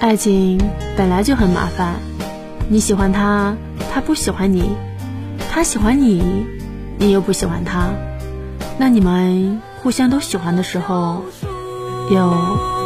[0.00, 0.58] 爱情
[0.96, 1.96] 本来就很麻烦，
[2.70, 3.54] 你喜欢他，
[3.92, 4.70] 他不喜欢你，
[5.52, 6.46] 他喜欢你，
[6.96, 7.90] 你又不喜欢他。
[8.78, 11.22] 那你们互相都喜欢的时候，
[12.10, 12.79] 又。